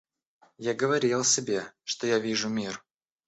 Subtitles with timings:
[0.57, 2.83] Я говорил себе, что я вижу мир.